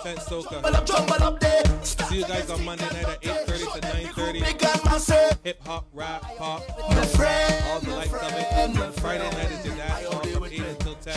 100% 0.03 0.19
soca. 0.19 0.63
See 1.85 2.17
you 2.19 2.25
guys 2.27 2.51
on 2.51 2.65
Monday 2.65 2.85
night 2.87 3.05
at 3.05 3.23
8.30 3.23 3.73
to 3.75 3.81
9.30. 3.81 4.41
Hip 5.45 5.63
hop, 5.67 5.87
rap, 5.93 6.23
pop, 6.37 6.63
all 7.71 7.81
the 7.81 7.91
lights 7.91 8.11
coming 8.11 8.45
it. 8.77 8.95
Friday 9.01 9.31
night 9.31 9.51
is 9.53 9.65
your 9.67 9.77
dad 9.77 10.05
from 10.33 10.45
8 10.45 10.59
until 10.61 10.95
10. 10.97 11.15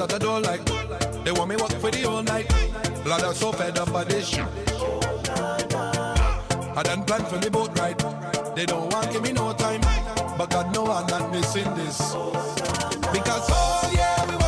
that 0.00 0.14
I 0.14 0.18
don't 0.18 0.42
like. 0.42 0.64
They 1.24 1.32
want 1.32 1.50
me 1.50 1.56
work 1.56 1.72
for 1.72 1.90
the 1.90 2.00
whole 2.08 2.22
night. 2.22 2.48
Blood 3.04 3.22
are 3.22 3.34
so 3.34 3.52
fed 3.52 3.78
up 3.78 3.92
by 3.92 4.04
this 4.04 4.28
shit. 4.28 4.46
I 6.76 6.82
done 6.82 7.04
planned 7.04 7.26
for 7.28 7.36
the 7.36 7.50
boat 7.50 7.78
ride. 7.78 7.98
They 8.56 8.64
don't 8.64 8.90
want 8.92 9.12
give 9.12 9.22
me 9.22 9.32
no 9.32 9.52
time. 9.52 9.82
But 10.38 10.48
God 10.48 10.74
know 10.74 10.86
I'm 10.86 11.06
not 11.06 11.30
missing 11.30 11.68
this. 11.74 11.98
Because 13.12 13.46
oh 13.50 13.90
yeah, 13.92 14.39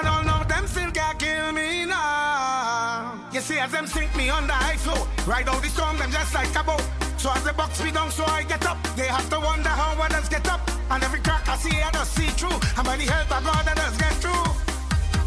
And 0.00 0.08
all 0.08 0.24
now 0.24 0.42
them 0.44 0.66
still 0.66 0.90
can 0.92 1.14
kill 1.18 1.52
me 1.52 1.84
now. 1.84 3.20
You 3.34 3.42
see, 3.42 3.58
as 3.58 3.70
them 3.70 3.86
sink 3.86 4.16
me 4.16 4.30
under 4.30 4.54
ice 4.54 4.82
flow, 4.82 5.06
ride 5.26 5.46
out 5.46 5.60
the 5.60 5.68
storm, 5.68 5.98
them 5.98 6.10
just 6.10 6.32
like 6.34 6.48
a 6.56 6.64
boat. 6.64 6.82
So 7.18 7.30
as 7.30 7.44
they 7.44 7.52
box 7.52 7.84
me 7.84 7.90
down, 7.90 8.10
so 8.10 8.24
I 8.24 8.44
get 8.44 8.64
up. 8.64 8.78
They 8.96 9.08
have 9.08 9.28
to 9.28 9.38
wonder 9.38 9.68
how 9.68 10.02
others 10.02 10.30
get 10.30 10.48
up. 10.48 10.62
And 10.90 11.04
every 11.04 11.20
crack 11.20 11.46
I 11.46 11.56
see, 11.56 11.82
I 11.82 11.90
just 11.90 12.14
see 12.14 12.28
through. 12.28 12.58
And 12.78 12.86
by 12.86 12.96
the 12.96 13.04
help 13.12 13.30
of 13.30 13.44
God, 13.44 13.68
I 13.68 13.74
just 13.74 14.00
get 14.00 14.14
through. 14.22 14.46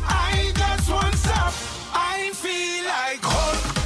I 0.08 0.52
just 0.56 0.90
want 0.90 1.28
up. 1.38 1.54
I 1.94 2.32
feel 2.34 2.84
like 2.86 3.22
hope. 3.22 3.83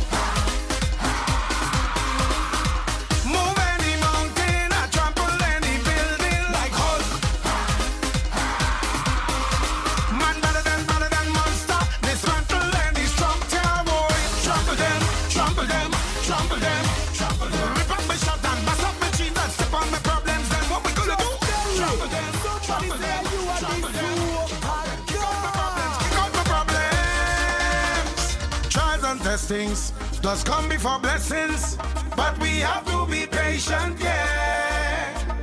things 29.48 29.91
does 30.20 30.43
come 30.43 30.68
before 30.68 31.00
blessings, 31.00 31.78
but 32.18 32.38
we 32.39 32.60
have 32.60 32.84
to 32.86 33.10
be 33.10 33.26
patient, 33.26 33.98
yeah. 33.98 35.38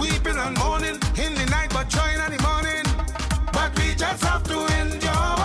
Weeping 0.00 0.36
and 0.36 0.56
mourning 0.56 0.98
in 1.18 1.34
the 1.34 1.46
night, 1.50 1.70
but 1.70 1.88
joy 1.88 2.10
in 2.14 2.30
the 2.30 2.40
morning. 2.42 2.84
But 3.52 3.76
we 3.76 3.96
just 3.96 4.22
have 4.22 4.44
to 4.44 4.58
endure. 4.80 5.39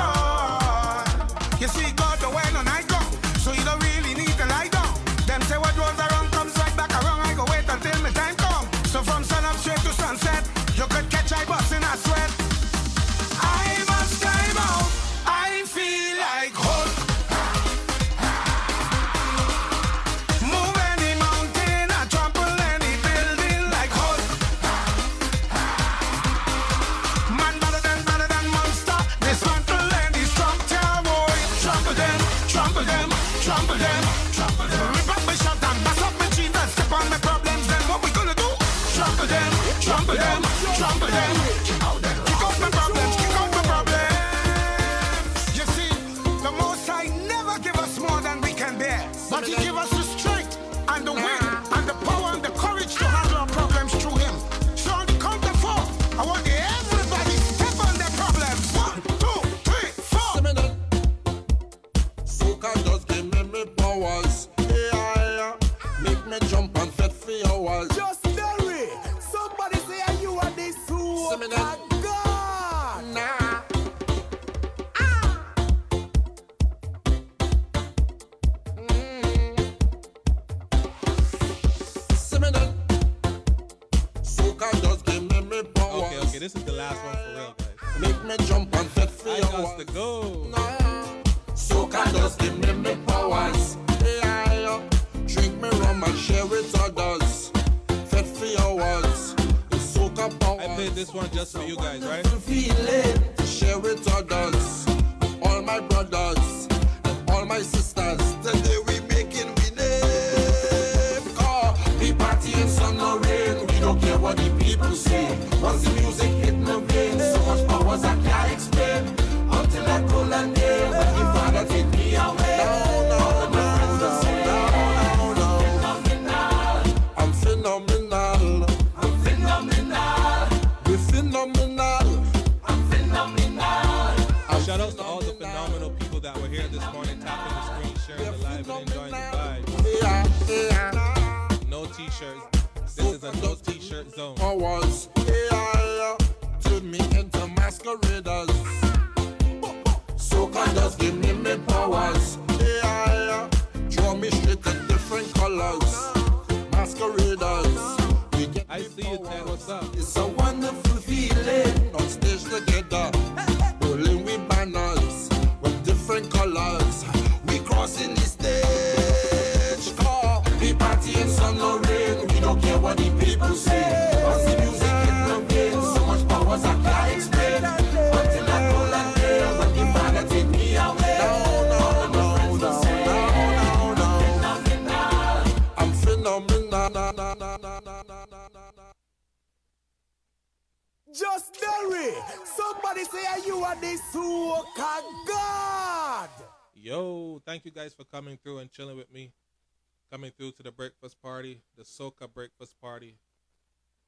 coming 200.11 200.31
through 200.37 200.51
to 200.53 200.63
the 200.63 200.71
breakfast 200.71 201.21
party, 201.21 201.61
the 201.77 201.83
Soca 201.83 202.31
breakfast 202.31 202.79
party. 202.81 203.15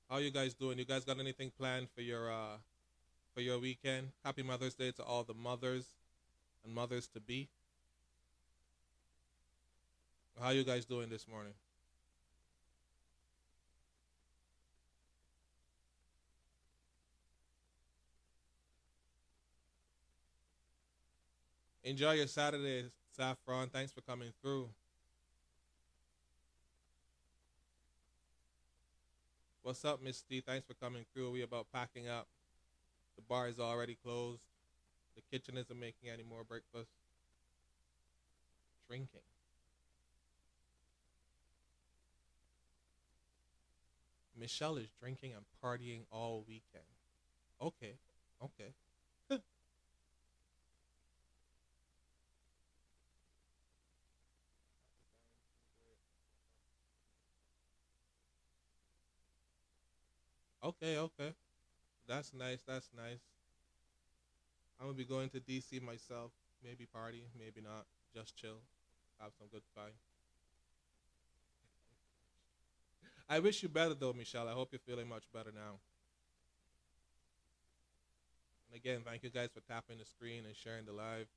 How 0.10 0.18
you 0.18 0.32
guys 0.32 0.54
doing? 0.54 0.78
You 0.78 0.86
guys 0.86 1.04
got 1.04 1.20
anything 1.20 1.52
planned 1.58 1.88
for 1.94 2.02
your 2.02 2.32
uh 2.32 2.58
for 3.34 3.42
your 3.42 3.60
weekend? 3.60 4.10
Happy 4.24 4.44
Mother's 4.44 4.76
Day 4.76 4.92
to 4.92 5.04
all 5.04 5.24
the 5.24 5.34
mothers 5.34 5.86
and 6.64 6.74
mothers 6.74 7.08
to 7.10 7.20
be. 7.20 7.50
How 10.42 10.52
you 10.52 10.64
guys 10.64 10.86
doing 10.86 11.10
this 11.10 11.28
morning? 11.28 11.54
Enjoy 21.84 22.12
your 22.12 22.28
Saturday, 22.28 22.92
Saffron. 23.16 23.70
Thanks 23.70 23.94
for 23.94 24.02
coming 24.02 24.32
through. 24.42 24.70
What's 29.68 29.84
up, 29.84 30.02
Miss 30.02 30.22
T? 30.22 30.40
Thanks 30.40 30.66
for 30.66 30.76
coming 30.76 31.04
through. 31.14 31.32
We 31.32 31.42
about 31.42 31.68
packing 31.74 32.08
up. 32.08 32.26
The 33.18 33.22
bar 33.22 33.50
is 33.50 33.60
already 33.60 33.98
closed. 34.02 34.40
The 35.18 35.22
kitchen 35.30 35.58
isn't 35.58 35.78
making 35.78 36.10
any 36.10 36.24
more 36.24 36.46
breakfast. 36.46 36.90
Drinking. 38.88 39.28
Michelle 44.40 44.78
is 44.78 44.88
drinking 45.02 45.34
and 45.34 45.44
partying 45.62 46.04
all 46.14 46.46
weekend. 46.48 46.88
Okay, 47.62 47.96
okay. 48.42 48.72
Okay, 60.68 60.98
okay. 60.98 61.32
That's 62.10 62.34
nice. 62.34 62.62
That's 62.68 62.90
nice. 62.94 63.24
I'm 64.78 64.88
gonna 64.88 64.98
be 64.98 65.06
going 65.06 65.30
to 65.30 65.40
DC 65.40 65.80
myself. 65.80 66.32
Maybe 66.62 66.86
party, 66.86 67.24
maybe 67.40 67.62
not. 67.62 67.86
Just 68.14 68.36
chill, 68.36 68.60
have 69.22 69.32
some 69.40 69.48
good 69.50 69.62
time. 69.74 69.94
I 73.30 73.40
wish 73.40 73.64
you 73.64 73.70
better 73.70 73.94
though, 73.94 74.12
Michelle. 74.12 74.50
I 74.50 74.52
hope 74.52 74.70
you're 74.74 74.80
feeling 74.80 75.08
much 75.08 75.24
better 75.34 75.52
now. 75.56 75.80
And 78.70 78.76
again, 78.76 79.04
thank 79.06 79.24
you 79.24 79.30
guys 79.30 79.50
for 79.54 79.62
tapping 79.62 80.00
the 80.00 80.06
screen 80.06 80.44
and 80.46 80.54
sharing 80.54 80.84
the 80.86 80.92
live. 80.92 81.28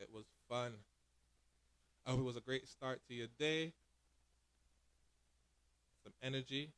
It 0.00 0.08
was 0.10 0.24
fun. 0.48 0.72
I 2.06 2.10
hope 2.12 2.20
it 2.20 2.24
was 2.24 2.36
a 2.38 2.40
great 2.40 2.66
start 2.68 3.02
to 3.08 3.14
your 3.14 3.28
day. 3.38 3.74
Some 6.04 6.14
energy 6.22 6.70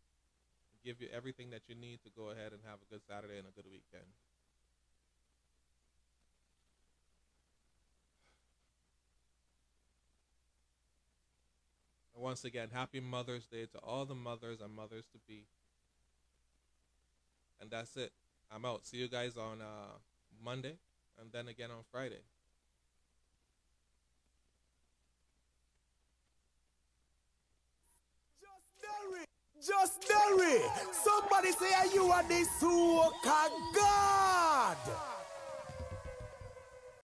give 0.88 1.02
you 1.02 1.08
everything 1.14 1.50
that 1.50 1.60
you 1.68 1.74
need 1.74 1.98
to 2.02 2.08
go 2.16 2.30
ahead 2.30 2.50
and 2.50 2.60
have 2.64 2.78
a 2.80 2.90
good 2.90 3.02
Saturday 3.06 3.36
and 3.36 3.46
a 3.46 3.50
good 3.50 3.66
weekend. 3.66 4.08
And 12.14 12.24
once 12.24 12.42
again, 12.46 12.68
happy 12.72 13.00
Mother's 13.00 13.44
Day 13.44 13.66
to 13.66 13.78
all 13.80 14.06
the 14.06 14.14
mothers 14.14 14.62
and 14.62 14.74
mothers 14.74 15.04
to 15.12 15.18
be. 15.28 15.44
And 17.60 17.70
that's 17.70 17.94
it. 17.98 18.12
I'm 18.50 18.64
out. 18.64 18.86
See 18.86 18.96
you 18.96 19.08
guys 19.08 19.36
on 19.36 19.60
uh, 19.60 19.98
Monday 20.42 20.76
and 21.20 21.30
then 21.32 21.48
again 21.48 21.70
on 21.70 21.84
Friday. 21.92 22.22
Just 28.40 29.27
Darii. 30.08 30.62
Somebody 30.92 31.52
say, 31.52 31.66
you 31.94 32.04
are 32.06 32.22
the 32.24 32.46
soca 32.60 33.50
God? 33.74 34.78